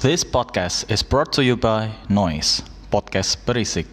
This 0.00 0.24
podcast 0.24 0.88
is 0.88 1.04
brought 1.04 1.28
to 1.36 1.44
you 1.44 1.60
by 1.60 1.92
Noise, 2.08 2.64
podcast 2.88 3.36
berisik. 3.44 3.84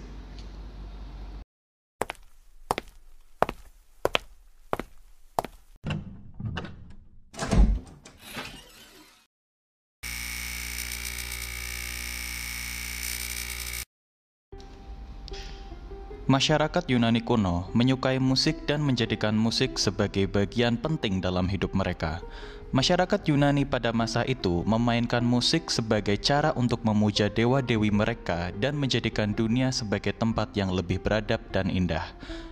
Masyarakat 16.32 16.88
Yunani 16.88 17.20
kuno 17.20 17.68
menyukai 17.76 18.24
musik 18.24 18.64
dan 18.64 18.80
menjadikan 18.80 19.36
musik 19.36 19.76
sebagai 19.76 20.32
bagian 20.32 20.80
penting 20.80 21.20
dalam 21.20 21.52
hidup 21.52 21.76
mereka. 21.76 22.24
Masyarakat 22.68 23.31
Yunani 23.31 23.63
pada 23.63 23.95
masa 23.95 24.27
itu 24.27 24.59
memainkan 24.67 25.23
musik 25.23 25.71
sebagai 25.71 26.20
cara 26.20 26.52
untuk 26.52 26.84
memuja 26.84 27.31
dewa-dewi 27.31 27.95
mereka 27.95 28.52
dan 28.59 28.75
menjadikan 28.75 29.31
dunia 29.31 29.71
sebagai 29.71 30.12
tempat 30.12 30.52
yang 30.52 30.75
lebih 30.75 30.99
beradab 30.99 31.39
dan 31.55 31.72
indah. 31.72 32.03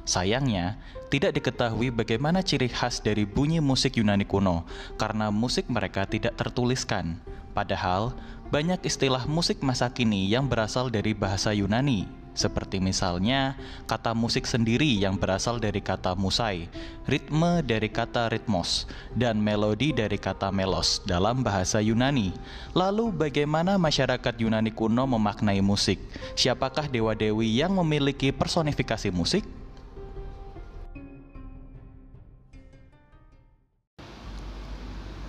Sayangnya, 0.08 0.80
tidak 1.12 1.36
diketahui 1.36 1.92
bagaimana 1.92 2.40
ciri 2.40 2.72
khas 2.72 3.04
dari 3.04 3.28
bunyi 3.28 3.60
musik 3.60 4.00
Yunani 4.00 4.24
kuno 4.24 4.64
karena 4.96 5.28
musik 5.36 5.68
mereka 5.68 6.08
tidak 6.08 6.40
tertuliskan. 6.40 7.20
Padahal, 7.52 8.16
banyak 8.56 8.88
istilah 8.88 9.28
musik 9.28 9.60
masa 9.68 9.92
kini 9.92 10.32
yang 10.32 10.48
berasal 10.48 10.88
dari 10.88 11.12
bahasa 11.12 11.52
Yunani, 11.52 12.08
seperti 12.36 12.84
misalnya 12.84 13.56
kata 13.88 14.12
musik 14.12 14.44
sendiri 14.44 15.00
yang 15.00 15.16
berasal 15.16 15.58
dari 15.58 15.80
kata 15.80 16.14
musai, 16.20 16.68
ritme 17.08 17.64
dari 17.64 17.88
kata 17.88 18.28
ritmos, 18.28 18.86
dan 19.16 19.40
melodi 19.40 19.96
dari 19.96 20.20
kata 20.20 20.52
melos 20.52 21.00
dalam 21.08 21.42
bahasa 21.42 21.80
Yunani. 21.80 22.36
Lalu 22.76 23.16
bagaimana 23.16 23.80
masyarakat 23.80 24.36
Yunani 24.36 24.76
kuno 24.76 25.08
memaknai 25.08 25.64
musik? 25.64 25.98
Siapakah 26.36 26.92
dewa-dewi 26.92 27.56
yang 27.56 27.72
memiliki 27.72 28.36
personifikasi 28.36 29.10
musik? 29.16 29.48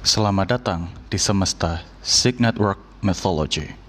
Selamat 0.06 0.58
datang 0.58 0.86
di 1.11 1.19
Semesta 1.19 1.83
Sig 1.98 2.39
Network 2.39 2.78
Mythology. 3.02 3.86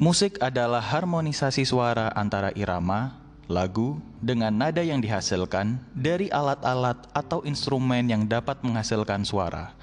Musik 0.00 0.40
adalah 0.40 0.80
harmonisasi 0.80 1.68
suara 1.68 2.08
antara 2.16 2.56
irama, 2.56 3.20
lagu, 3.52 4.00
dengan 4.16 4.48
nada 4.48 4.80
yang 4.80 4.96
dihasilkan 4.96 5.76
dari 5.92 6.32
alat-alat 6.32 7.04
atau 7.12 7.44
instrumen 7.44 8.08
yang 8.08 8.24
dapat 8.24 8.64
menghasilkan 8.64 9.28
suara. 9.28 9.76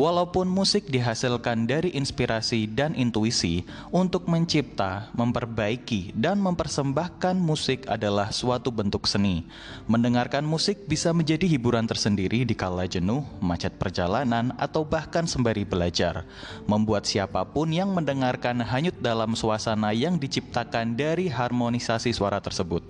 Walaupun 0.00 0.48
musik 0.48 0.88
dihasilkan 0.88 1.68
dari 1.68 1.92
inspirasi 1.92 2.64
dan 2.64 2.96
intuisi 2.96 3.60
untuk 3.92 4.24
mencipta, 4.24 5.12
memperbaiki, 5.12 6.16
dan 6.16 6.40
mempersembahkan 6.40 7.36
musik 7.36 7.84
adalah 7.90 8.32
suatu 8.32 8.72
bentuk 8.72 9.04
seni. 9.04 9.44
Mendengarkan 9.84 10.48
musik 10.48 10.88
bisa 10.88 11.12
menjadi 11.12 11.44
hiburan 11.44 11.84
tersendiri 11.84 12.48
di 12.48 12.56
kala 12.56 12.88
jenuh, 12.88 13.20
macet 13.44 13.76
perjalanan, 13.76 14.56
atau 14.56 14.80
bahkan 14.86 15.28
sembari 15.28 15.68
belajar. 15.68 16.24
Membuat 16.64 17.04
siapa 17.04 17.44
pun 17.44 17.68
yang 17.68 17.92
mendengarkan 17.92 18.64
hanyut 18.64 18.96
dalam 19.04 19.36
suasana 19.36 19.92
yang 19.92 20.16
diciptakan 20.16 20.96
dari 20.96 21.28
harmonisasi 21.28 22.16
suara 22.16 22.40
tersebut. 22.40 22.80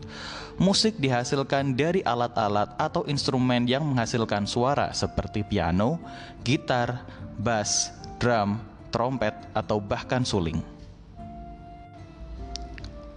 Musik 0.61 1.01
dihasilkan 1.01 1.73
dari 1.73 2.05
alat-alat 2.05 2.77
atau 2.77 3.09
instrumen 3.09 3.65
yang 3.65 3.83
menghasilkan 3.89 4.45
suara 4.45 4.93
seperti 4.93 5.41
piano, 5.49 5.97
gitar, 6.45 6.92
bass, 7.39 7.93
drum, 8.21 8.61
trompet, 8.93 9.35
atau 9.57 9.81
bahkan 9.81 10.25
suling. 10.27 10.61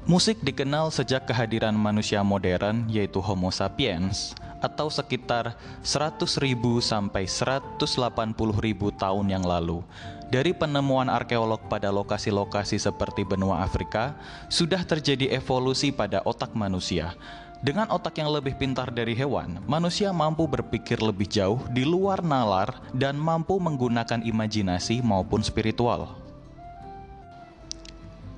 Musik 0.05 0.37
dikenal 0.45 0.93
sejak 0.93 1.25
kehadiran 1.25 1.73
manusia 1.73 2.21
modern 2.21 2.85
yaitu 2.93 3.17
Homo 3.17 3.49
sapiens 3.49 4.37
atau 4.61 4.85
sekitar 4.85 5.57
100.000 5.81 6.21
sampai 6.77 7.25
180.000 7.25 7.81
tahun 9.01 9.25
yang 9.29 9.41
lalu. 9.41 9.81
Dari 10.25 10.57
penemuan 10.57 11.05
arkeolog 11.05 11.61
pada 11.69 11.93
lokasi-lokasi 11.93 12.81
seperti 12.81 13.21
benua 13.21 13.61
Afrika, 13.61 14.17
sudah 14.49 14.81
terjadi 14.81 15.37
evolusi 15.37 15.93
pada 15.93 16.25
otak 16.25 16.53
manusia. 16.57 17.13
Dengan 17.65 17.89
otak 17.89 18.21
yang 18.21 18.29
lebih 18.29 18.61
pintar 18.61 18.93
dari 18.93 19.17
hewan, 19.17 19.57
manusia 19.65 20.13
mampu 20.13 20.45
berpikir 20.45 21.01
lebih 21.01 21.25
jauh 21.25 21.57
di 21.73 21.81
luar 21.81 22.21
nalar 22.21 22.77
dan 22.93 23.17
mampu 23.17 23.57
menggunakan 23.57 24.21
imajinasi 24.21 25.01
maupun 25.01 25.41
spiritual. 25.41 26.24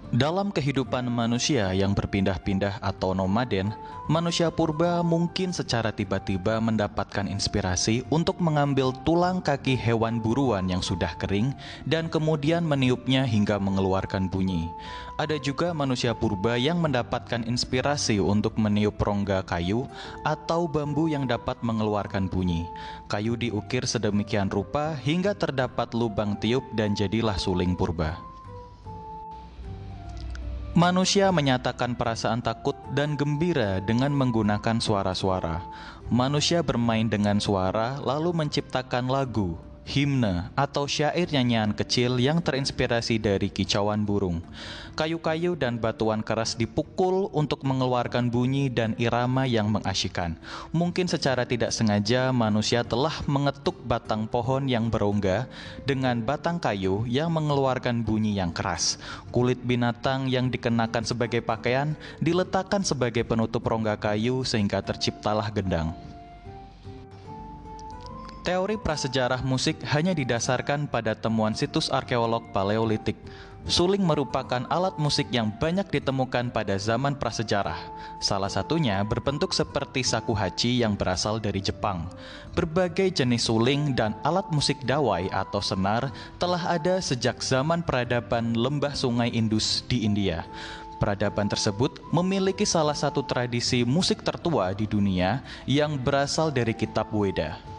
Dalam 0.07 0.56
kehidupan 0.56 1.12
manusia 1.12 1.75
yang 1.75 1.91
berpindah-pindah 1.91 2.79
atau 2.79 3.12
nomaden, 3.12 3.75
manusia 4.07 4.47
purba 4.47 5.03
mungkin 5.03 5.51
secara 5.51 5.91
tiba-tiba 5.91 6.63
mendapatkan 6.63 7.28
inspirasi 7.28 8.07
untuk 8.07 8.40
mengambil 8.40 8.95
tulang 9.03 9.44
kaki 9.44 9.75
hewan 9.75 10.23
buruan 10.23 10.72
yang 10.72 10.79
sudah 10.79 11.12
kering 11.19 11.51
dan 11.84 12.07
kemudian 12.07 12.63
meniupnya 12.63 13.28
hingga 13.28 13.59
mengeluarkan 13.59 14.31
bunyi. 14.31 14.72
Ada 15.19 15.44
juga 15.44 15.75
manusia 15.75 16.16
purba 16.16 16.56
yang 16.56 16.79
mendapatkan 16.79 17.44
inspirasi 17.44 18.24
untuk 18.24 18.56
meniup 18.56 18.95
rongga 19.03 19.44
kayu 19.44 19.91
atau 20.24 20.72
bambu 20.72 21.12
yang 21.12 21.28
dapat 21.28 21.59
mengeluarkan 21.59 22.31
bunyi. 22.31 22.63
Kayu 23.12 23.35
diukir 23.35 23.84
sedemikian 23.84 24.47
rupa 24.47 24.95
hingga 25.03 25.35
terdapat 25.35 25.91
lubang 25.91 26.39
tiup 26.39 26.63
dan 26.79 26.95
jadilah 26.95 27.35
suling 27.35 27.75
purba. 27.75 28.37
Manusia 30.77 31.33
menyatakan 31.33 31.97
perasaan 31.97 32.45
takut 32.45 32.77
dan 32.93 33.17
gembira 33.17 33.81
dengan 33.81 34.13
menggunakan 34.13 34.77
suara-suara. 34.77 35.65
Manusia 36.13 36.61
bermain 36.61 37.09
dengan 37.09 37.41
suara, 37.41 37.97
lalu 37.97 38.29
menciptakan 38.45 39.09
lagu, 39.09 39.57
himne, 39.88 40.51
atau 40.51 40.84
syair 40.84 41.31
nyanyian 41.31 41.72
kecil 41.72 42.19
yang 42.19 42.44
terinspirasi 42.44 43.24
dari 43.24 43.48
kicauan 43.48 44.04
burung. 44.04 44.44
Kayu-kayu 45.00 45.56
dan 45.56 45.80
batuan 45.80 46.25
keras 46.25 46.57
dipukul 46.57 47.31
untuk 47.31 47.63
mengeluarkan 47.63 48.28
bunyi 48.28 48.68
dan 48.68 48.98
irama 49.00 49.48
yang 49.48 49.72
mengasyikkan. 49.72 50.36
Mungkin 50.75 51.07
secara 51.07 51.48
tidak 51.48 51.72
sengaja 51.72 52.34
manusia 52.34 52.81
telah 52.84 53.13
mengetuk 53.30 53.78
batang 53.86 54.25
pohon 54.28 54.66
yang 54.66 54.89
berongga 54.92 55.45
dengan 55.86 56.19
batang 56.19 56.57
kayu 56.57 57.06
yang 57.06 57.30
mengeluarkan 57.31 58.01
bunyi 58.01 58.36
yang 58.36 58.51
keras. 58.51 58.98
Kulit 59.30 59.62
binatang 59.62 60.28
yang 60.28 60.50
dikenakan 60.50 61.06
sebagai 61.06 61.45
pakaian 61.45 61.94
diletakkan 62.18 62.81
sebagai 62.81 63.22
penutup 63.22 63.63
rongga 63.63 63.95
kayu 64.01 64.42
sehingga 64.42 64.81
terciptalah 64.81 65.48
gendang. 65.54 65.94
Teori 68.47 68.79
prasejarah 68.79 69.44
musik 69.44 69.75
hanya 69.91 70.15
didasarkan 70.15 70.88
pada 70.88 71.11
temuan 71.11 71.51
situs 71.51 71.91
arkeolog 71.91 72.47
Paleolitik. 72.55 73.19
Suling 73.67 73.99
merupakan 73.99 74.63
alat 74.71 74.95
musik 74.95 75.27
yang 75.35 75.51
banyak 75.51 75.83
ditemukan 75.91 76.55
pada 76.55 76.79
zaman 76.79 77.19
prasejarah. 77.19 77.75
Salah 78.23 78.47
satunya 78.47 79.03
berbentuk 79.03 79.51
seperti 79.51 79.99
sakuhachi 79.99 80.79
yang 80.79 80.95
berasal 80.95 81.44
dari 81.44 81.59
Jepang. 81.59 82.07
Berbagai 82.55 83.19
jenis 83.19 83.51
suling 83.51 83.91
dan 83.91 84.15
alat 84.23 84.47
musik 84.55 84.79
dawai 84.88 85.27
atau 85.27 85.59
senar 85.59 86.07
telah 86.39 86.71
ada 86.71 87.03
sejak 87.03 87.44
zaman 87.44 87.83
peradaban 87.83 88.55
lembah 88.55 88.95
sungai 88.95 89.27
Indus 89.27 89.83
di 89.91 90.07
India. 90.07 90.47
Peradaban 91.03 91.51
tersebut 91.51 91.99
memiliki 92.15 92.63
salah 92.63 92.95
satu 92.95 93.27
tradisi 93.27 93.83
musik 93.83 94.23
tertua 94.23 94.71
di 94.71 94.88
dunia 94.88 95.44
yang 95.67 95.99
berasal 95.99 96.47
dari 96.47 96.71
kitab 96.71 97.11
Weda. 97.11 97.76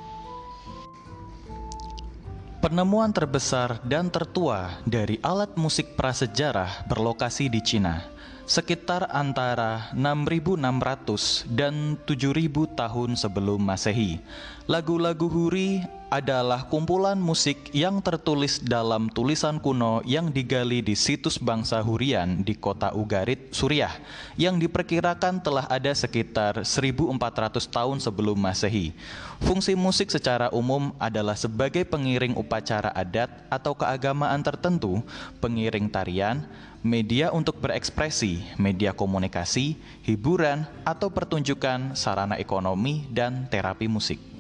Penemuan 2.68 3.16
terbesar 3.16 3.80
dan 3.80 4.12
tertua 4.12 4.76
dari 4.84 5.16
alat 5.24 5.56
musik 5.56 5.96
prasejarah 5.96 6.84
berlokasi 6.84 7.48
di 7.48 7.64
Cina, 7.64 8.04
sekitar 8.44 9.08
antara 9.08 9.88
6600 9.96 11.48
dan 11.48 11.96
7000 12.04 12.28
tahun 12.76 13.16
sebelum 13.16 13.64
Masehi. 13.64 14.20
Lagu-lagu 14.68 15.32
Huri 15.32 15.80
adalah 16.08 16.64
kumpulan 16.64 17.20
musik 17.20 17.69
yang 17.76 18.00
tertulis 18.00 18.56
dalam 18.64 19.12
tulisan 19.12 19.60
kuno 19.60 20.00
yang 20.08 20.32
digali 20.32 20.81
di 20.81 20.96
situs 20.96 21.37
bangsa 21.37 21.84
Hurian 21.84 22.40
di 22.40 22.56
kota 22.56 22.96
Ugarit, 22.96 23.52
Suriah, 23.52 23.93
yang 24.40 24.56
diperkirakan 24.56 25.44
telah 25.44 25.69
ada 25.69 25.93
sekitar 25.93 26.64
1400 26.64 27.69
tahun 27.69 28.00
sebelum 28.00 28.40
Masehi. 28.40 28.96
Fungsi 29.44 29.76
musik 29.76 30.08
secara 30.08 30.49
umum 30.49 30.96
adalah 30.96 31.37
sebagai 31.37 31.84
pengiring 31.84 32.34
upacara 32.34 32.88
adat 32.96 33.28
atau 33.52 33.76
keagamaan 33.76 34.40
tertentu, 34.40 35.04
pengiring 35.44 35.93
tarian, 35.93 36.43
media 36.81 37.28
untuk 37.37 37.61
berekspresi, 37.61 38.40
media 38.56 38.96
komunikasi, 38.96 39.76
hiburan, 40.08 40.64
atau 40.88 41.12
pertunjukan 41.12 41.93
sarana 41.93 42.40
ekonomi 42.40 43.04
dan 43.12 43.44
terapi 43.52 43.87
musik. 43.87 44.38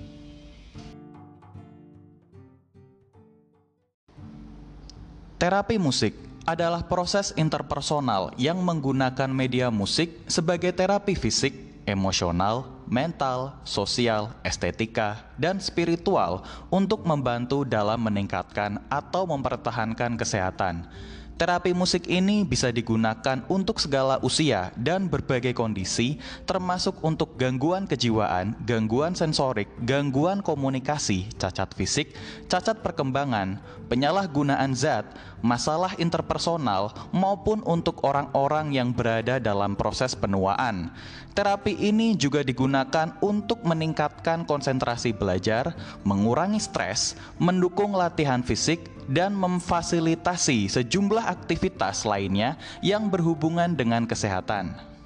Terapi 5.38 5.78
musik 5.78 6.18
adalah 6.50 6.82
proses 6.82 7.30
interpersonal 7.38 8.34
yang 8.34 8.58
menggunakan 8.58 9.30
media 9.30 9.70
musik 9.70 10.10
sebagai 10.26 10.74
terapi 10.74 11.14
fisik, 11.14 11.54
emosional, 11.86 12.66
mental, 12.90 13.54
sosial, 13.62 14.34
estetika, 14.42 15.30
dan 15.38 15.62
spiritual 15.62 16.42
untuk 16.74 17.06
membantu 17.06 17.62
dalam 17.62 18.02
meningkatkan 18.02 18.82
atau 18.90 19.30
mempertahankan 19.30 20.18
kesehatan. 20.18 20.90
Terapi 21.38 21.70
musik 21.70 22.10
ini 22.10 22.42
bisa 22.42 22.74
digunakan 22.74 23.46
untuk 23.46 23.78
segala 23.78 24.18
usia 24.26 24.74
dan 24.74 25.06
berbagai 25.06 25.54
kondisi, 25.54 26.18
termasuk 26.42 26.98
untuk 27.06 27.38
gangguan 27.38 27.86
kejiwaan, 27.86 28.58
gangguan 28.66 29.14
sensorik, 29.14 29.70
gangguan 29.86 30.42
komunikasi, 30.42 31.30
cacat 31.38 31.70
fisik, 31.78 32.10
cacat 32.50 32.82
perkembangan, 32.82 33.62
penyalahgunaan 33.86 34.74
zat, 34.74 35.14
masalah 35.44 35.94
interpersonal, 35.96 36.92
maupun 37.14 37.62
untuk 37.66 38.02
orang-orang 38.02 38.74
yang 38.74 38.90
berada 38.90 39.38
dalam 39.38 39.78
proses 39.78 40.14
penuaan. 40.18 40.90
Terapi 41.32 41.78
ini 41.78 42.18
juga 42.18 42.42
digunakan 42.42 43.14
untuk 43.22 43.62
meningkatkan 43.62 44.42
konsentrasi 44.42 45.14
belajar, 45.14 45.74
mengurangi 46.02 46.58
stres, 46.58 47.14
mendukung 47.38 47.94
latihan 47.94 48.42
fisik, 48.42 48.90
dan 49.08 49.32
memfasilitasi 49.32 50.68
sejumlah 50.68 51.24
aktivitas 51.24 52.04
lainnya 52.04 52.60
yang 52.84 53.08
berhubungan 53.08 53.72
dengan 53.72 54.04
kesehatan. 54.04 54.97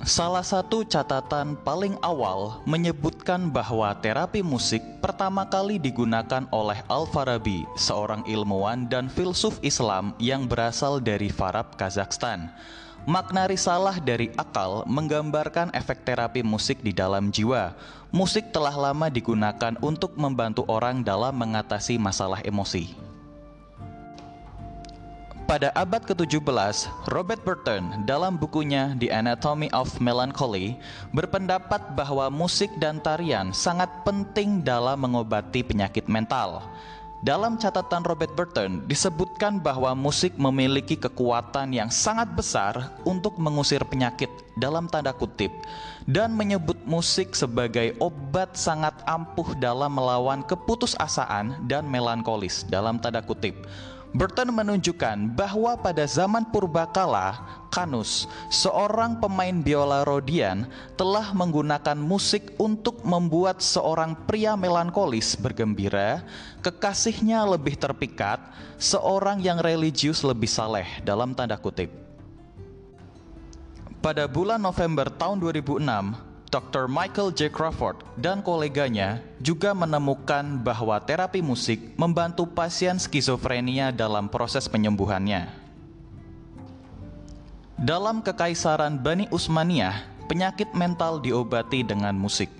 Salah 0.00 0.40
satu 0.40 0.80
catatan 0.80 1.60
paling 1.60 1.92
awal 2.00 2.64
menyebutkan 2.64 3.52
bahwa 3.52 3.92
terapi 4.00 4.40
musik 4.40 4.80
pertama 5.04 5.44
kali 5.44 5.76
digunakan 5.76 6.48
oleh 6.48 6.80
Al-Farabi, 6.88 7.68
seorang 7.76 8.24
ilmuwan 8.24 8.88
dan 8.88 9.12
filsuf 9.12 9.60
Islam 9.60 10.16
yang 10.16 10.48
berasal 10.48 11.04
dari 11.04 11.28
Farab, 11.28 11.76
Kazakhstan. 11.76 12.48
Makna 13.04 13.44
risalah 13.44 14.00
dari 14.00 14.32
akal 14.40 14.88
menggambarkan 14.88 15.68
efek 15.76 16.00
terapi 16.08 16.40
musik 16.40 16.80
di 16.80 16.96
dalam 16.96 17.28
jiwa. 17.28 17.76
Musik 18.08 18.56
telah 18.56 18.72
lama 18.72 19.12
digunakan 19.12 19.76
untuk 19.84 20.16
membantu 20.16 20.64
orang 20.64 21.04
dalam 21.04 21.36
mengatasi 21.36 22.00
masalah 22.00 22.40
emosi. 22.40 23.09
Pada 25.50 25.74
abad 25.74 26.06
ke-17, 26.06 26.46
Robert 27.10 27.42
Burton 27.42 28.06
dalam 28.06 28.38
bukunya 28.38 28.94
The 29.02 29.10
Anatomy 29.10 29.66
of 29.74 29.90
Melancholy 29.98 30.78
berpendapat 31.10 31.98
bahwa 31.98 32.30
musik 32.30 32.70
dan 32.78 33.02
tarian 33.02 33.50
sangat 33.50 33.90
penting 34.06 34.62
dalam 34.62 35.02
mengobati 35.02 35.66
penyakit 35.66 36.06
mental. 36.06 36.62
Dalam 37.26 37.58
catatan 37.58 38.06
Robert 38.06 38.30
Burton 38.38 38.86
disebutkan 38.86 39.58
bahwa 39.58 39.90
musik 39.98 40.38
memiliki 40.38 40.94
kekuatan 40.94 41.74
yang 41.74 41.90
sangat 41.90 42.30
besar 42.30 42.94
untuk 43.02 43.34
mengusir 43.34 43.82
penyakit 43.82 44.30
dalam 44.54 44.86
tanda 44.86 45.10
kutip 45.10 45.50
dan 46.06 46.30
menyebut 46.30 46.78
musik 46.86 47.34
sebagai 47.34 47.98
obat 47.98 48.54
sangat 48.54 48.94
ampuh 49.02 49.50
dalam 49.58 49.98
melawan 49.98 50.46
keputusasaan 50.46 51.66
dan 51.66 51.90
melankolis 51.90 52.62
dalam 52.70 53.02
tanda 53.02 53.18
kutip. 53.18 53.66
Burton 54.10 54.50
menunjukkan 54.50 55.38
bahwa 55.38 55.78
pada 55.78 56.02
zaman 56.02 56.42
purbakala, 56.50 57.62
Kanus, 57.70 58.26
seorang 58.50 59.22
pemain 59.22 59.54
biola 59.62 60.02
Rhodian, 60.02 60.66
telah 60.98 61.30
menggunakan 61.30 61.94
musik 61.94 62.58
untuk 62.58 63.06
membuat 63.06 63.62
seorang 63.62 64.18
pria 64.26 64.58
melankolis 64.58 65.38
bergembira, 65.38 66.26
kekasihnya 66.58 67.46
lebih 67.46 67.78
terpikat, 67.78 68.42
seorang 68.82 69.38
yang 69.38 69.62
religius 69.62 70.26
lebih 70.26 70.50
saleh 70.50 70.90
dalam 71.06 71.30
tanda 71.30 71.54
kutip. 71.54 71.94
Pada 74.02 74.26
bulan 74.26 74.58
November 74.58 75.06
tahun 75.06 75.38
2006, 75.38 76.29
Dr. 76.50 76.90
Michael 76.90 77.30
J. 77.30 77.46
Crawford 77.46 78.02
dan 78.18 78.42
koleganya 78.42 79.22
juga 79.38 79.70
menemukan 79.70 80.58
bahwa 80.58 80.98
terapi 80.98 81.38
musik 81.38 81.94
membantu 81.94 82.42
pasien 82.42 82.98
skizofrenia 82.98 83.94
dalam 83.94 84.26
proses 84.26 84.66
penyembuhannya. 84.66 85.46
Dalam 87.78 88.18
kekaisaran 88.18 88.98
Bani 88.98 89.30
Utsmaniyah, 89.30 90.02
penyakit 90.26 90.74
mental 90.74 91.22
diobati 91.22 91.86
dengan 91.86 92.18
musik. 92.18 92.50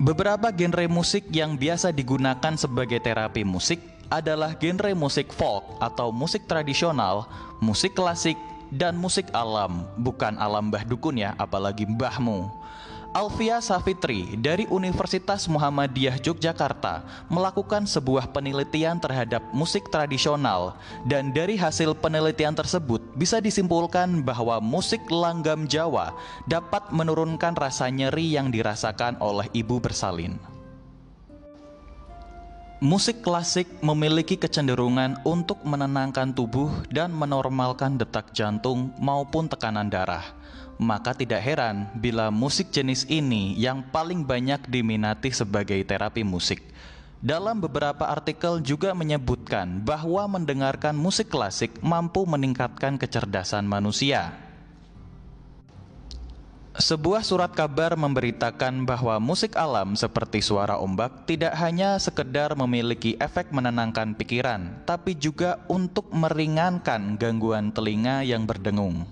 Beberapa 0.00 0.48
genre 0.48 0.88
musik 0.88 1.28
yang 1.28 1.60
biasa 1.60 1.92
digunakan 1.92 2.56
sebagai 2.56 3.04
terapi 3.04 3.44
musik 3.44 3.84
adalah 4.08 4.56
genre 4.56 4.96
musik 4.96 5.28
folk 5.28 5.76
atau 5.76 6.08
musik 6.08 6.48
tradisional, 6.48 7.28
musik 7.60 7.92
klasik, 7.92 8.40
dan 8.70 8.96
musik 8.96 9.28
alam, 9.34 9.84
bukan 9.98 10.38
alam 10.38 10.70
mbah 10.70 10.86
dukun 10.86 11.18
ya, 11.18 11.34
apalagi 11.36 11.84
mbahmu. 11.86 12.60
Alfia 13.10 13.58
Safitri 13.58 14.38
dari 14.38 14.70
Universitas 14.70 15.50
Muhammadiyah 15.50 16.22
Yogyakarta 16.22 17.02
melakukan 17.26 17.82
sebuah 17.82 18.30
penelitian 18.30 19.02
terhadap 19.02 19.42
musik 19.50 19.90
tradisional 19.90 20.78
dan 21.02 21.34
dari 21.34 21.58
hasil 21.58 21.98
penelitian 21.98 22.54
tersebut 22.54 23.02
bisa 23.18 23.42
disimpulkan 23.42 24.22
bahwa 24.22 24.62
musik 24.62 25.02
langgam 25.10 25.66
Jawa 25.66 26.14
dapat 26.46 26.86
menurunkan 26.94 27.58
rasa 27.58 27.90
nyeri 27.90 28.38
yang 28.38 28.54
dirasakan 28.54 29.18
oleh 29.18 29.50
ibu 29.58 29.82
bersalin. 29.82 30.49
Musik 32.80 33.20
klasik 33.20 33.68
memiliki 33.84 34.40
kecenderungan 34.40 35.20
untuk 35.28 35.60
menenangkan 35.68 36.32
tubuh 36.32 36.72
dan 36.88 37.12
menormalkan 37.12 38.00
detak 38.00 38.32
jantung 38.32 38.96
maupun 38.96 39.52
tekanan 39.52 39.92
darah. 39.92 40.24
Maka 40.80 41.12
tidak 41.12 41.44
heran 41.44 41.92
bila 41.92 42.32
musik 42.32 42.72
jenis 42.72 43.04
ini 43.12 43.52
yang 43.60 43.84
paling 43.84 44.24
banyak 44.24 44.64
diminati 44.64 45.28
sebagai 45.28 45.76
terapi 45.84 46.24
musik. 46.24 46.64
Dalam 47.20 47.60
beberapa 47.60 48.08
artikel 48.08 48.64
juga 48.64 48.96
menyebutkan 48.96 49.84
bahwa 49.84 50.40
mendengarkan 50.40 50.96
musik 50.96 51.28
klasik 51.28 51.76
mampu 51.84 52.24
meningkatkan 52.24 52.96
kecerdasan 52.96 53.68
manusia. 53.68 54.32
Sebuah 56.80 57.20
surat 57.20 57.52
kabar 57.52 57.92
memberitakan 57.92 58.88
bahwa 58.88 59.20
musik 59.20 59.52
alam 59.52 59.92
seperti 59.92 60.40
suara 60.40 60.80
ombak 60.80 61.28
tidak 61.28 61.52
hanya 61.60 62.00
sekedar 62.00 62.56
memiliki 62.56 63.20
efek 63.20 63.52
menenangkan 63.52 64.16
pikiran, 64.16 64.80
tapi 64.88 65.12
juga 65.12 65.60
untuk 65.68 66.08
meringankan 66.08 67.20
gangguan 67.20 67.68
telinga 67.68 68.24
yang 68.24 68.48
berdengung. 68.48 69.04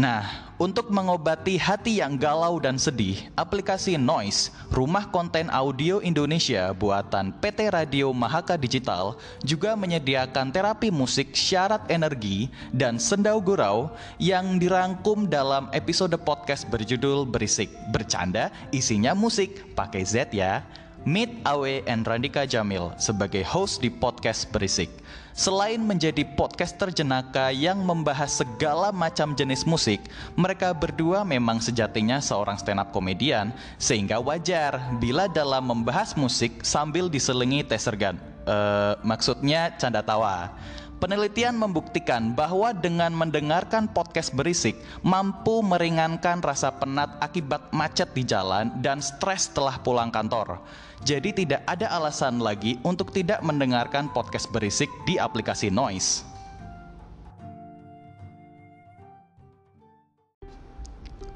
Nah, 0.00 0.52
untuk 0.56 0.88
mengobati 0.88 1.60
hati 1.60 2.00
yang 2.00 2.16
galau 2.16 2.56
dan 2.56 2.80
sedih, 2.80 3.28
aplikasi 3.36 4.00
Noise, 4.00 4.48
rumah 4.72 5.04
konten 5.12 5.52
audio 5.52 6.00
Indonesia 6.00 6.72
buatan 6.72 7.28
PT 7.44 7.68
Radio 7.68 8.08
Mahaka 8.16 8.56
Digital, 8.56 9.20
juga 9.44 9.76
menyediakan 9.76 10.48
terapi 10.48 10.88
musik 10.88 11.36
syarat 11.36 11.84
energi 11.92 12.48
dan 12.72 12.96
sendau 12.96 13.36
gurau 13.44 13.92
yang 14.16 14.56
dirangkum 14.56 15.28
dalam 15.28 15.68
episode 15.76 16.16
podcast 16.24 16.64
berjudul 16.72 17.28
Berisik 17.28 17.68
Bercanda, 17.92 18.48
isinya 18.72 19.12
musik, 19.12 19.76
pakai 19.76 20.08
Z 20.08 20.32
ya. 20.32 20.64
Meet 21.02 21.42
Awe 21.42 21.82
and 21.90 22.06
Randika 22.06 22.46
Jamil 22.46 22.94
sebagai 22.94 23.42
host 23.42 23.82
di 23.82 23.90
podcast 23.90 24.46
Berisik. 24.54 24.86
Selain 25.34 25.82
menjadi 25.82 26.22
podcaster 26.22 26.94
jenaka 26.94 27.50
yang 27.50 27.82
membahas 27.82 28.38
segala 28.38 28.94
macam 28.94 29.34
jenis 29.34 29.66
musik, 29.66 29.98
mereka 30.38 30.70
berdua 30.70 31.26
memang 31.26 31.58
sejatinya 31.58 32.22
seorang 32.22 32.54
stand 32.54 32.78
up 32.78 32.94
komedian, 32.94 33.50
sehingga 33.82 34.22
wajar 34.22 34.78
bila 35.02 35.26
dalam 35.26 35.66
membahas 35.66 36.14
musik 36.14 36.62
sambil 36.62 37.10
diselingi 37.10 37.66
tesergan. 37.66 38.14
Uh, 38.46 38.94
maksudnya 39.02 39.74
canda 39.82 40.06
tawa. 40.06 40.54
Penelitian 41.02 41.58
membuktikan 41.58 42.30
bahwa 42.30 42.70
dengan 42.70 43.10
mendengarkan 43.10 43.90
podcast 43.90 44.30
berisik 44.38 44.78
mampu 45.02 45.58
meringankan 45.58 46.38
rasa 46.38 46.70
penat 46.78 47.18
akibat 47.18 47.74
macet 47.74 48.14
di 48.14 48.22
jalan 48.22 48.70
dan 48.78 49.02
stres 49.02 49.50
setelah 49.50 49.82
pulang 49.82 50.14
kantor. 50.14 50.62
Jadi 51.02 51.34
tidak 51.42 51.66
ada 51.66 51.90
alasan 51.90 52.38
lagi 52.38 52.78
untuk 52.86 53.10
tidak 53.10 53.42
mendengarkan 53.42 54.14
podcast 54.14 54.46
berisik 54.54 54.86
di 55.02 55.18
aplikasi 55.18 55.74
Noise. 55.74 56.22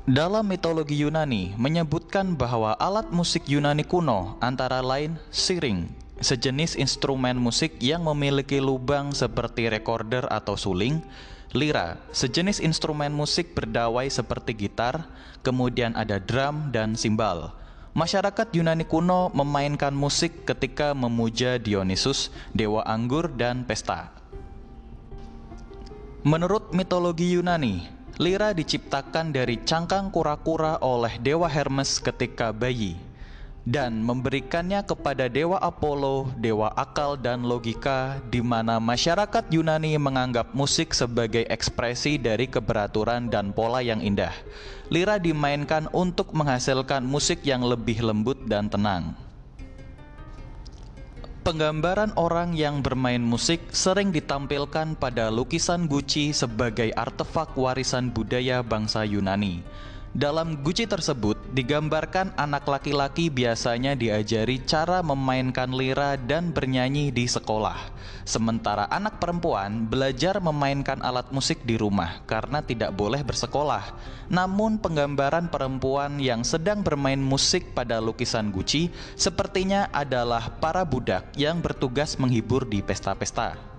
Dalam 0.07 0.47
mitologi 0.47 1.03
Yunani 1.03 1.59
menyebutkan 1.59 2.39
bahwa 2.39 2.79
alat 2.79 3.11
musik 3.11 3.51
Yunani 3.51 3.83
kuno 3.83 4.39
antara 4.39 4.79
lain 4.79 5.19
siring, 5.35 5.91
sejenis 6.17 6.81
instrumen 6.81 7.37
musik 7.37 7.77
yang 7.85 8.09
memiliki 8.09 8.57
lubang 8.57 9.13
seperti 9.13 9.69
recorder 9.69 10.25
atau 10.33 10.57
suling, 10.57 11.05
lira, 11.53 12.01
sejenis 12.13 12.65
instrumen 12.65 13.13
musik 13.13 13.53
berdawai 13.53 14.09
seperti 14.09 14.57
gitar, 14.57 15.05
kemudian 15.45 15.93
ada 15.93 16.17
drum 16.17 16.73
dan 16.73 16.97
simbal. 16.97 17.53
Masyarakat 17.97 18.53
Yunani 18.53 18.85
kuno 18.85 19.33
memainkan 19.33 19.97
musik 19.97 20.45
ketika 20.45 20.93
memuja 20.93 21.57
Dionysus, 21.57 22.29
dewa 22.53 22.85
anggur 22.85 23.33
dan 23.33 23.65
pesta. 23.65 24.13
Menurut 26.21 26.77
mitologi 26.77 27.33
Yunani, 27.33 27.89
lira 28.21 28.53
diciptakan 28.53 29.33
dari 29.33 29.65
cangkang 29.65 30.13
kura-kura 30.13 30.77
oleh 30.85 31.17
dewa 31.23 31.49
Hermes 31.49 31.97
ketika 31.97 32.53
bayi 32.53 33.06
dan 33.67 33.99
memberikannya 33.99 34.87
kepada 34.87 35.27
dewa 35.27 35.59
Apollo, 35.59 36.31
dewa 36.39 36.71
akal 36.79 37.19
dan 37.19 37.43
logika, 37.43 38.23
di 38.31 38.39
mana 38.39 38.79
masyarakat 38.79 39.51
Yunani 39.51 39.99
menganggap 39.99 40.55
musik 40.55 40.95
sebagai 40.95 41.43
ekspresi 41.51 42.15
dari 42.15 42.47
keberaturan 42.47 43.27
dan 43.27 43.51
pola 43.51 43.83
yang 43.83 43.99
indah. 43.99 44.31
Lira 44.87 45.19
dimainkan 45.19 45.91
untuk 45.91 46.31
menghasilkan 46.31 47.03
musik 47.03 47.43
yang 47.43 47.67
lebih 47.67 48.07
lembut 48.07 48.39
dan 48.47 48.71
tenang. 48.71 49.19
Penggambaran 51.43 52.15
orang 52.15 52.55
yang 52.55 52.83
bermain 52.83 53.23
musik 53.23 53.71
sering 53.75 54.15
ditampilkan 54.15 54.99
pada 54.99 55.31
lukisan 55.31 55.91
Gucci 55.91 56.31
sebagai 56.31 56.91
artefak 56.95 57.55
warisan 57.59 58.11
budaya 58.15 58.63
bangsa 58.63 59.07
Yunani. 59.07 59.63
Dalam 60.17 60.65
guci 60.65 60.89
tersebut 60.89 61.36
digambarkan 61.57 62.37
anak 62.37 62.69
laki-laki 62.69 63.33
biasanya 63.33 63.97
diajari 63.97 64.61
cara 64.61 65.01
memainkan 65.01 65.73
lira 65.73 66.21
dan 66.21 66.53
bernyanyi 66.53 67.09
di 67.09 67.25
sekolah. 67.25 67.97
Sementara 68.29 68.85
anak 68.93 69.17
perempuan 69.17 69.89
belajar 69.89 70.37
memainkan 70.37 71.01
alat 71.01 71.33
musik 71.33 71.65
di 71.65 71.81
rumah 71.81 72.21
karena 72.29 72.61
tidak 72.61 72.93
boleh 72.93 73.25
bersekolah. 73.25 73.97
Namun 74.29 74.77
penggambaran 74.77 75.49
perempuan 75.49 76.21
yang 76.21 76.45
sedang 76.45 76.85
bermain 76.85 77.23
musik 77.23 77.73
pada 77.73 78.05
lukisan 78.05 78.53
guci 78.53 78.93
sepertinya 79.17 79.89
adalah 79.97 80.61
para 80.61 80.85
budak 80.85 81.33
yang 81.41 81.65
bertugas 81.65 82.21
menghibur 82.21 82.69
di 82.69 82.85
pesta-pesta. 82.85 83.76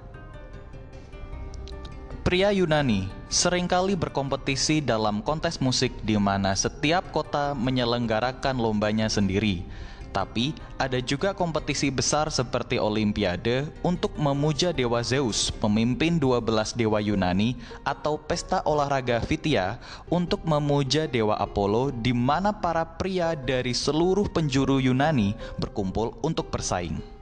Pria 2.28 2.52
Yunani 2.52 3.08
sering 3.32 3.72
kali 3.72 3.96
berkompetisi 3.96 4.84
dalam 4.84 5.24
kontes 5.24 5.64
musik 5.64 5.96
di 6.04 6.20
mana 6.20 6.52
setiap 6.60 7.16
kota 7.16 7.56
menyelenggarakan 7.56 8.60
lombanya 8.60 9.08
sendiri. 9.08 9.64
Tapi 10.12 10.52
ada 10.76 11.00
juga 11.00 11.32
kompetisi 11.32 11.88
besar 11.88 12.28
seperti 12.28 12.84
Olimpiade 12.84 13.72
untuk 13.80 14.12
memuja 14.20 14.76
Dewa 14.76 15.00
Zeus, 15.08 15.56
pemimpin 15.56 16.20
12 16.20 16.76
dewa 16.76 17.00
Yunani, 17.00 17.56
atau 17.88 18.20
pesta 18.20 18.60
olahraga 18.68 19.24
Fitia 19.24 19.80
untuk 20.12 20.44
memuja 20.44 21.08
Dewa 21.08 21.40
Apollo 21.40 21.96
di 21.96 22.12
mana 22.12 22.52
para 22.52 22.84
pria 22.84 23.40
dari 23.40 23.72
seluruh 23.72 24.28
penjuru 24.28 24.84
Yunani 24.84 25.32
berkumpul 25.56 26.20
untuk 26.20 26.52
bersaing. 26.52 27.17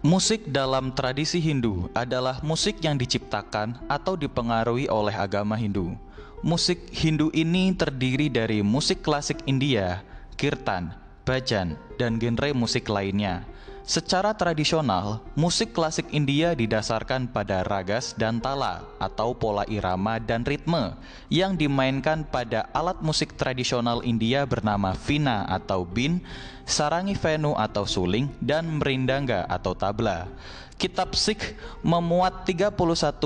Musik 0.00 0.48
dalam 0.48 0.96
tradisi 0.96 1.44
Hindu 1.44 1.92
adalah 1.92 2.40
musik 2.40 2.80
yang 2.80 2.96
diciptakan 2.96 3.84
atau 3.84 4.16
dipengaruhi 4.16 4.88
oleh 4.88 5.12
agama 5.12 5.60
Hindu. 5.60 5.92
Musik 6.40 6.88
Hindu 6.88 7.28
ini 7.36 7.76
terdiri 7.76 8.32
dari 8.32 8.64
musik 8.64 9.04
klasik 9.04 9.44
India, 9.44 10.00
kirtan, 10.40 10.96
bajan, 11.24 11.76
dan 12.00 12.16
genre 12.16 12.50
musik 12.56 12.88
lainnya. 12.88 13.44
Secara 13.90 14.36
tradisional, 14.38 15.18
musik 15.34 15.74
klasik 15.74 16.06
India 16.14 16.54
didasarkan 16.54 17.26
pada 17.26 17.66
ragas 17.66 18.14
dan 18.14 18.38
tala 18.38 18.86
atau 19.02 19.34
pola 19.34 19.66
irama 19.66 20.22
dan 20.22 20.46
ritme 20.46 20.94
yang 21.26 21.58
dimainkan 21.58 22.22
pada 22.22 22.70
alat 22.70 23.02
musik 23.02 23.34
tradisional 23.34 23.98
India 24.06 24.46
bernama 24.46 24.94
vina 24.94 25.42
atau 25.50 25.82
bin, 25.82 26.22
sarangi 26.62 27.18
venu 27.18 27.58
atau 27.58 27.82
suling, 27.82 28.30
dan 28.38 28.78
merindanga 28.78 29.42
atau 29.50 29.74
tabla. 29.74 30.30
Kitab 30.78 31.12
Sikh 31.18 31.58
memuat 31.82 32.48
31 32.48 32.72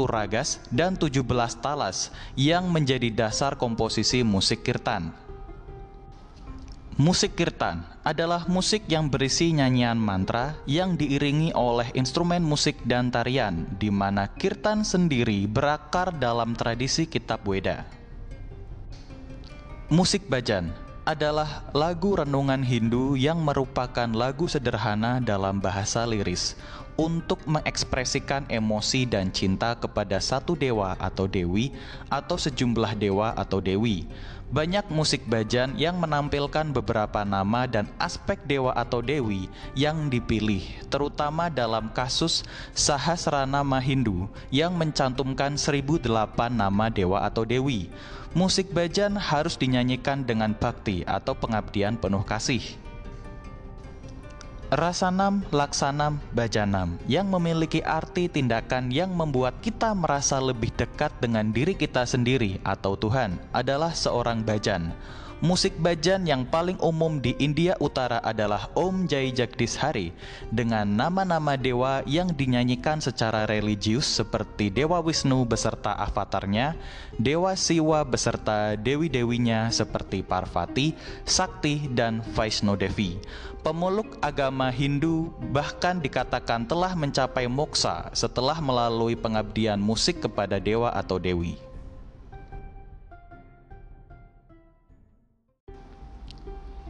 ragas 0.08 0.64
dan 0.72 0.96
17 0.96 1.22
talas 1.60 2.08
yang 2.34 2.66
menjadi 2.72 3.12
dasar 3.12 3.54
komposisi 3.54 4.24
musik 4.24 4.66
kirtan. 4.66 5.23
Musik 6.94 7.34
kirtan 7.34 7.82
adalah 8.06 8.46
musik 8.46 8.86
yang 8.86 9.10
berisi 9.10 9.50
nyanyian 9.50 9.98
mantra 9.98 10.54
yang 10.62 10.94
diiringi 10.94 11.50
oleh 11.50 11.90
instrumen 11.90 12.46
musik 12.46 12.78
dan 12.86 13.10
tarian, 13.10 13.66
di 13.82 13.90
mana 13.90 14.30
kirtan 14.30 14.86
sendiri 14.86 15.50
berakar 15.50 16.14
dalam 16.14 16.54
tradisi 16.54 17.10
kitab 17.10 17.42
Weda. 17.50 17.82
Musik 19.90 20.30
bajan 20.30 20.70
adalah 21.02 21.66
lagu 21.74 22.14
renungan 22.14 22.62
Hindu 22.62 23.18
yang 23.18 23.42
merupakan 23.42 24.06
lagu 24.14 24.46
sederhana 24.46 25.18
dalam 25.18 25.58
bahasa 25.58 26.06
liris 26.06 26.54
untuk 26.94 27.42
mengekspresikan 27.42 28.46
emosi 28.46 29.02
dan 29.02 29.34
cinta 29.34 29.74
kepada 29.74 30.22
satu 30.22 30.54
dewa 30.54 30.94
atau 31.02 31.26
dewi 31.26 31.74
atau 32.06 32.38
sejumlah 32.38 32.94
dewa 32.94 33.34
atau 33.34 33.58
dewi 33.58 34.06
banyak 34.54 34.86
musik 34.86 35.26
bajan 35.26 35.74
yang 35.74 35.98
menampilkan 35.98 36.70
beberapa 36.70 37.26
nama 37.26 37.66
dan 37.66 37.90
aspek 37.98 38.38
dewa 38.46 38.70
atau 38.70 39.02
dewi 39.02 39.50
yang 39.74 40.06
dipilih, 40.06 40.62
terutama 40.86 41.50
dalam 41.50 41.90
kasus 41.90 42.46
Sahasranama 42.70 43.82
Hindu 43.82 44.30
yang 44.54 44.78
mencantumkan 44.78 45.58
1008 45.58 46.06
nama 46.54 46.86
dewa 46.86 47.26
atau 47.26 47.42
dewi. 47.42 47.90
Musik 48.30 48.70
bajan 48.70 49.18
harus 49.18 49.58
dinyanyikan 49.58 50.22
dengan 50.22 50.54
bakti 50.54 51.02
atau 51.02 51.34
pengabdian 51.34 51.98
penuh 51.98 52.22
kasih. 52.22 52.83
Rasanam, 54.72 55.44
Laksanam, 55.52 56.16
Bajanam 56.32 56.96
yang 57.04 57.28
memiliki 57.28 57.84
arti 57.84 58.32
tindakan 58.32 58.88
yang 58.88 59.12
membuat 59.12 59.60
kita 59.60 59.92
merasa 59.92 60.40
lebih 60.40 60.72
dekat 60.72 61.12
dengan 61.20 61.52
diri 61.52 61.76
kita 61.76 62.08
sendiri 62.08 62.56
atau 62.64 62.96
Tuhan 62.96 63.36
adalah 63.52 63.92
seorang 63.92 64.40
bajan. 64.40 64.96
Musik 65.44 65.76
bajan 65.76 66.24
yang 66.24 66.48
paling 66.48 66.80
umum 66.80 67.20
di 67.20 67.36
India 67.36 67.76
Utara 67.76 68.16
adalah 68.24 68.72
Om 68.72 69.04
Jai 69.04 69.28
Jagdish 69.28 69.76
Hari 69.76 70.08
dengan 70.48 70.88
nama-nama 70.88 71.52
dewa 71.60 72.00
yang 72.08 72.32
dinyanyikan 72.32 73.04
secara 73.04 73.44
religius 73.44 74.08
seperti 74.08 74.72
Dewa 74.72 75.04
Wisnu 75.04 75.44
beserta 75.44 76.00
avatarnya, 76.00 76.72
Dewa 77.20 77.52
Siwa 77.60 78.08
beserta 78.08 78.72
dewi-dewinya 78.72 79.68
seperti 79.68 80.24
Parvati, 80.24 80.96
Sakti, 81.28 81.92
dan 81.92 82.24
Vaishno 82.24 82.72
Devi. 82.72 83.20
Pemeluk 83.60 84.16
agama 84.24 84.72
Hindu 84.72 85.28
bahkan 85.52 86.00
dikatakan 86.00 86.64
telah 86.64 86.96
mencapai 86.96 87.52
moksa 87.52 88.08
setelah 88.16 88.64
melalui 88.64 89.12
pengabdian 89.12 89.76
musik 89.76 90.24
kepada 90.24 90.56
dewa 90.56 90.88
atau 90.96 91.20
dewi. 91.20 91.73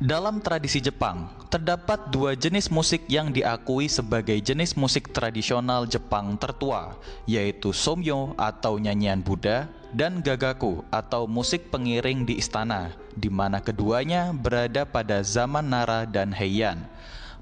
Dalam 0.04 0.36
tradisi 0.36 0.84
Jepang, 0.84 1.32
terdapat 1.48 2.12
dua 2.12 2.36
jenis 2.36 2.68
musik 2.68 3.08
yang 3.08 3.32
diakui 3.32 3.88
sebagai 3.88 4.36
jenis 4.36 4.76
musik 4.76 5.16
tradisional 5.16 5.88
Jepang 5.88 6.36
tertua, 6.36 6.92
yaitu 7.24 7.72
somyo 7.72 8.36
atau 8.36 8.76
nyanyian 8.76 9.24
Buddha 9.24 9.64
dan 9.96 10.20
gagaku 10.20 10.84
atau 10.92 11.24
musik 11.24 11.72
pengiring 11.72 12.28
di 12.28 12.36
istana, 12.36 12.92
di 13.16 13.32
mana 13.32 13.64
keduanya 13.64 14.36
berada 14.36 14.84
pada 14.84 15.24
zaman 15.24 15.72
Nara 15.72 16.04
dan 16.04 16.36
Heian. 16.36 16.84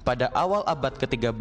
Pada 0.03 0.27
awal 0.35 0.67
abad 0.67 0.99
ke-13, 0.99 1.39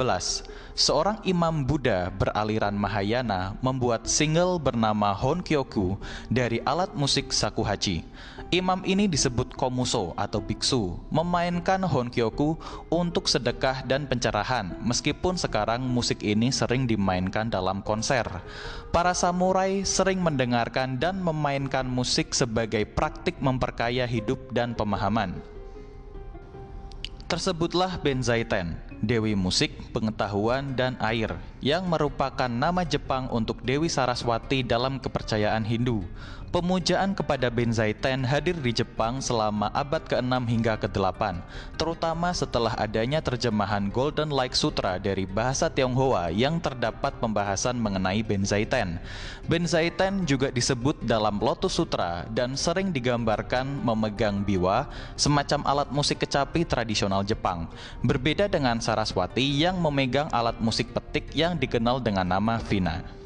seorang 0.79 1.19
imam 1.27 1.67
Buddha 1.67 2.15
beraliran 2.15 2.71
Mahayana 2.71 3.59
membuat 3.59 4.07
single 4.07 4.63
bernama 4.63 5.11
Honkyoku 5.11 5.99
dari 6.31 6.63
alat 6.63 6.95
musik 6.95 7.35
shakuhachi. 7.35 8.07
Imam 8.55 8.79
ini 8.87 9.11
disebut 9.11 9.59
komuso 9.59 10.15
atau 10.15 10.39
biksu, 10.39 10.95
memainkan 11.11 11.83
Honkyoku 11.83 12.55
untuk 12.87 13.27
sedekah 13.27 13.83
dan 13.83 14.07
pencerahan, 14.07 14.79
meskipun 14.79 15.35
sekarang 15.35 15.83
musik 15.83 16.23
ini 16.23 16.55
sering 16.55 16.87
dimainkan 16.87 17.51
dalam 17.51 17.83
konser. 17.83 18.23
Para 18.95 19.11
samurai 19.11 19.83
sering 19.83 20.23
mendengarkan 20.23 21.03
dan 21.03 21.19
memainkan 21.19 21.91
musik 21.91 22.31
sebagai 22.31 22.87
praktik 22.87 23.43
memperkaya 23.43 24.07
hidup 24.07 24.39
dan 24.55 24.79
pemahaman. 24.79 25.43
Tersebutlah 27.33 27.97
Benzaiten, 28.05 28.77
Dewi 29.01 29.33
Musik, 29.33 29.73
Pengetahuan, 29.97 30.77
dan 30.77 31.01
Air, 31.01 31.33
yang 31.63 31.87
merupakan 31.87 32.51
nama 32.51 32.83
Jepang 32.83 33.31
untuk 33.31 33.63
Dewi 33.63 33.87
Saraswati 33.87 34.67
dalam 34.67 34.99
kepercayaan 34.99 35.63
Hindu. 35.63 36.03
Pemujaan 36.53 37.17
kepada 37.17 37.49
Benzaiten 37.49 38.29
hadir 38.29 38.53
di 38.53 38.77
Jepang 38.77 39.25
selama 39.25 39.73
abad 39.73 40.05
ke-6 40.05 40.37
hingga 40.53 40.77
ke-8, 40.77 41.41
terutama 41.81 42.29
setelah 42.37 42.77
adanya 42.77 43.25
terjemahan 43.25 43.89
Golden 43.89 44.29
Lake 44.29 44.53
Sutra 44.53 45.01
dari 45.01 45.25
bahasa 45.25 45.73
Tionghoa 45.73 46.29
yang 46.29 46.61
terdapat 46.61 47.17
pembahasan 47.17 47.81
mengenai 47.81 48.21
Benzaiten. 48.21 49.01
Benzaiten 49.49 50.29
juga 50.29 50.53
disebut 50.53 51.01
dalam 51.09 51.41
Lotus 51.41 51.73
Sutra 51.73 52.29
dan 52.29 52.53
sering 52.53 52.93
digambarkan 52.93 53.81
memegang 53.81 54.45
biwa, 54.45 54.93
semacam 55.17 55.65
alat 55.65 55.89
musik 55.89 56.21
kecapi 56.21 56.69
tradisional 56.69 57.25
Jepang. 57.25 57.65
Berbeda 58.05 58.45
dengan 58.45 58.77
Saraswati 58.77 59.41
yang 59.41 59.81
memegang 59.81 60.29
alat 60.29 60.61
musik 60.61 60.93
petik 60.93 61.33
yang 61.33 61.52
dikenal 61.57 62.05
dengan 62.05 62.29
nama 62.29 62.61
Vina. 62.61 63.23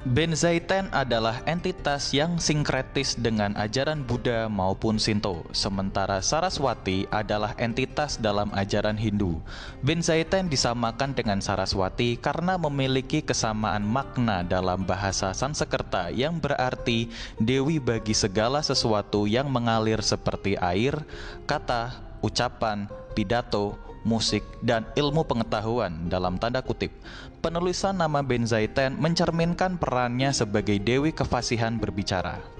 Benzaiten 0.00 0.88
adalah 0.96 1.44
entitas 1.44 2.16
yang 2.16 2.40
sinkretis 2.40 3.20
dengan 3.20 3.52
ajaran 3.52 4.00
Buddha 4.00 4.48
maupun 4.48 4.96
Sinto, 4.96 5.44
sementara 5.52 6.24
Saraswati 6.24 7.04
adalah 7.12 7.52
entitas 7.60 8.16
dalam 8.16 8.48
ajaran 8.56 8.96
Hindu. 8.96 9.44
Benzaiten 9.84 10.48
disamakan 10.48 11.12
dengan 11.12 11.44
Saraswati 11.44 12.16
karena 12.16 12.56
memiliki 12.56 13.20
kesamaan 13.20 13.84
makna 13.84 14.40
dalam 14.40 14.88
bahasa 14.88 15.36
Sanskerta 15.36 16.08
yang 16.08 16.40
berarti 16.40 17.12
dewi 17.36 17.76
bagi 17.76 18.16
segala 18.16 18.64
sesuatu 18.64 19.28
yang 19.28 19.52
mengalir 19.52 20.00
seperti 20.00 20.56
air, 20.56 20.96
kata, 21.44 22.00
ucapan, 22.24 22.88
pidato, 23.12 23.76
musik, 24.04 24.44
dan 24.60 24.86
ilmu 24.94 25.24
pengetahuan 25.24 26.08
dalam 26.08 26.36
tanda 26.36 26.60
kutip. 26.60 26.92
Penulisan 27.40 27.96
nama 27.96 28.20
Benzaiten 28.20 29.00
mencerminkan 29.00 29.80
perannya 29.80 30.32
sebagai 30.32 30.76
dewi 30.76 31.12
kefasihan 31.12 31.76
berbicara. 31.80 32.59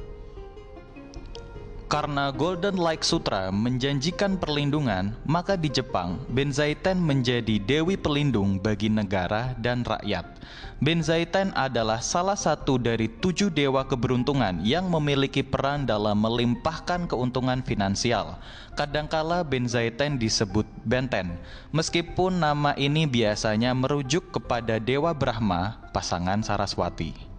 Karena 1.90 2.30
Golden 2.30 2.78
Lake 2.78 3.02
Sutra 3.02 3.50
menjanjikan 3.50 4.38
perlindungan, 4.38 5.11
maka 5.26 5.59
di 5.59 5.66
Jepang, 5.66 6.23
Benzaiten 6.30 7.02
menjadi 7.02 7.59
dewi 7.59 7.99
pelindung 7.99 8.62
bagi 8.62 8.87
negara 8.87 9.59
dan 9.59 9.82
rakyat. 9.82 10.38
Benzaiten 10.78 11.50
adalah 11.59 11.99
salah 11.99 12.38
satu 12.38 12.78
dari 12.78 13.11
tujuh 13.11 13.50
dewa 13.50 13.82
keberuntungan 13.90 14.62
yang 14.62 14.87
memiliki 14.87 15.42
peran 15.42 15.82
dalam 15.82 16.23
melimpahkan 16.23 17.10
keuntungan 17.10 17.58
finansial. 17.67 18.38
Kadangkala 18.78 19.43
Benzaiten 19.43 20.15
disebut 20.15 20.71
Benten, 20.86 21.43
meskipun 21.75 22.38
nama 22.38 22.71
ini 22.78 23.10
biasanya 23.10 23.75
merujuk 23.75 24.30
kepada 24.30 24.78
Dewa 24.78 25.10
Brahma, 25.10 25.91
pasangan 25.91 26.38
Saraswati. 26.47 27.29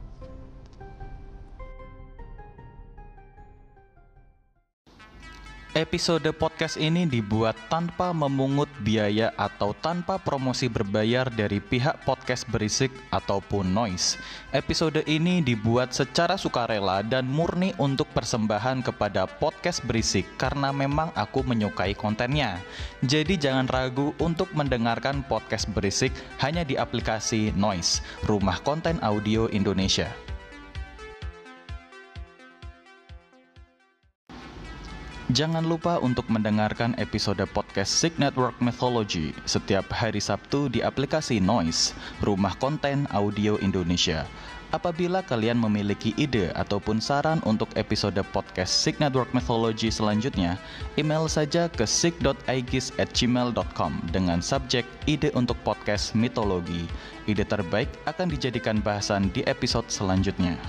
Episode 5.72 6.36
podcast 6.36 6.76
ini 6.76 7.08
dibuat 7.08 7.56
tanpa 7.72 8.12
memungut 8.12 8.68
biaya 8.84 9.32
atau 9.40 9.72
tanpa 9.72 10.20
promosi 10.20 10.68
berbayar 10.68 11.32
dari 11.32 11.64
pihak 11.64 12.04
podcast 12.04 12.44
berisik 12.52 12.92
ataupun 13.08 13.72
noise. 13.72 14.20
Episode 14.52 15.00
ini 15.08 15.40
dibuat 15.40 15.96
secara 15.96 16.36
sukarela 16.36 17.00
dan 17.08 17.24
murni 17.32 17.72
untuk 17.80 18.12
persembahan 18.12 18.84
kepada 18.84 19.24
podcast 19.24 19.80
berisik 19.88 20.28
karena 20.36 20.76
memang 20.76 21.08
aku 21.16 21.40
menyukai 21.40 21.96
kontennya. 21.96 22.60
Jadi 23.08 23.40
jangan 23.40 23.72
ragu 23.72 24.12
untuk 24.20 24.52
mendengarkan 24.52 25.24
podcast 25.24 25.72
berisik 25.72 26.12
hanya 26.44 26.68
di 26.68 26.76
aplikasi 26.76 27.56
Noise, 27.56 28.04
Rumah 28.28 28.60
Konten 28.68 29.00
Audio 29.00 29.48
Indonesia. 29.48 30.12
Jangan 35.32 35.64
lupa 35.64 35.96
untuk 36.04 36.28
mendengarkan 36.28 36.92
episode 37.00 37.40
podcast 37.56 37.88
Sig 37.88 38.12
Network 38.20 38.60
Mythology 38.60 39.32
setiap 39.48 39.88
hari 39.88 40.20
Sabtu 40.20 40.68
di 40.68 40.84
aplikasi 40.84 41.40
Noise, 41.40 41.96
Rumah 42.20 42.52
Konten 42.60 43.08
Audio 43.16 43.56
Indonesia. 43.64 44.28
Apabila 44.76 45.24
kalian 45.24 45.56
memiliki 45.56 46.12
ide 46.20 46.52
ataupun 46.52 47.00
saran 47.00 47.40
untuk 47.48 47.72
episode 47.80 48.20
podcast 48.36 48.76
Sig 48.76 49.00
Network 49.00 49.32
Mythology 49.32 49.88
selanjutnya, 49.88 50.60
email 51.00 51.32
saja 51.32 51.72
ke 51.72 51.88
sig.aegis@gmail.com 51.88 53.92
dengan 54.12 54.44
subjek 54.44 54.84
ide 55.08 55.32
untuk 55.32 55.56
podcast 55.64 56.12
mitologi. 56.12 56.92
Ide 57.32 57.48
terbaik 57.48 57.88
akan 58.04 58.28
dijadikan 58.28 58.84
bahasan 58.84 59.32
di 59.32 59.48
episode 59.48 59.88
selanjutnya. 59.88 60.60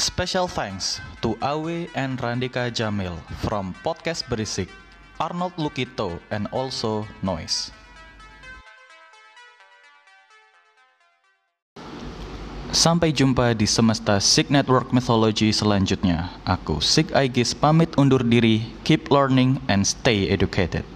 Special 0.00 0.48
thanks 0.48 0.96
to 1.20 1.36
Awe 1.44 1.84
and 1.92 2.16
Randika 2.16 2.72
Jamil 2.72 3.20
from 3.44 3.76
Podcast 3.84 4.24
Berisik, 4.32 4.72
Arnold 5.20 5.52
Lukito, 5.60 6.16
and 6.32 6.48
also 6.56 7.04
Noise. 7.20 7.68
Sampai 12.72 13.12
jumpa 13.12 13.52
di 13.52 13.68
semesta 13.68 14.16
Sig 14.24 14.48
Network 14.48 14.88
Mythology 14.96 15.52
selanjutnya. 15.52 16.32
Aku 16.48 16.80
Sig 16.80 17.12
Aegis 17.12 17.52
pamit 17.52 17.92
undur 18.00 18.24
diri, 18.24 18.64
keep 18.88 19.12
learning 19.12 19.60
and 19.68 19.84
stay 19.84 20.32
educated. 20.32 20.88